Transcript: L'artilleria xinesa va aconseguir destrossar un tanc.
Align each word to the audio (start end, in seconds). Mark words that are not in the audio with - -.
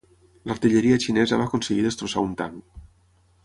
L'artilleria 0.51 0.97
xinesa 1.03 1.39
va 1.41 1.47
aconseguir 1.51 1.87
destrossar 1.89 2.25
un 2.29 2.33
tanc. 2.43 2.85